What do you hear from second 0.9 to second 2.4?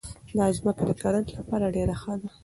کرنې لپاره ډېره ښه ده.